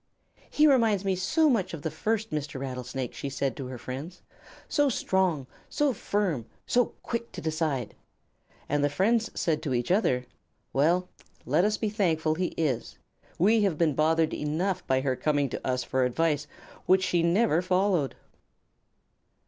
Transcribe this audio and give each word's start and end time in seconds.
"He 0.49 0.65
reminds 0.65 1.05
me 1.05 1.15
so 1.15 1.47
much 1.47 1.75
of 1.75 1.83
the 1.83 1.91
first 1.91 2.31
Mr. 2.31 2.59
Rattlesnake," 2.59 3.13
she 3.13 3.29
said 3.29 3.55
to 3.55 3.67
her 3.67 3.77
friends. 3.77 4.23
"So 4.67 4.89
strong, 4.89 5.45
so 5.69 5.93
firm, 5.93 6.47
so 6.65 6.93
quick 7.03 7.31
to 7.33 7.39
decide!" 7.39 7.93
And 8.67 8.83
the 8.83 8.89
friends 8.89 9.29
said 9.39 9.61
to 9.61 9.75
each 9.75 9.91
other, 9.91 10.25
"Well, 10.73 11.07
let 11.45 11.63
us 11.65 11.77
be 11.77 11.89
thankful 11.91 12.33
he 12.33 12.55
is. 12.57 12.97
We 13.37 13.61
have 13.61 13.77
been 13.77 13.93
bothered 13.93 14.33
enough 14.33 14.81
by 14.87 15.01
her 15.01 15.15
coming 15.15 15.49
to 15.49 15.63
us 15.67 15.83
for 15.83 16.03
advice 16.03 16.47
which 16.87 17.03
she 17.03 17.21
never 17.21 17.61
followed." 17.61 18.15